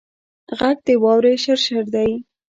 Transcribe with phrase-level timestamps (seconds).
[0.59, 2.11] غږ د واورې شرشر دی